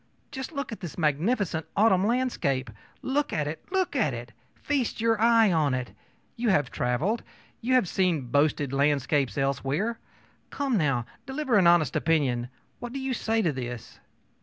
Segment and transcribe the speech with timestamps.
[0.31, 2.71] Just look at this magnificent autumn landscape!
[3.03, 3.63] Look at it!
[3.71, 4.31] look at it!
[4.55, 5.93] Feast your eye on it!
[6.35, 7.21] You have traveled;
[7.61, 9.99] you have seen boasted landscapes elsewhere.
[10.49, 12.49] Come, now, deliver an honest opinion.
[12.79, 13.99] What do you say to this?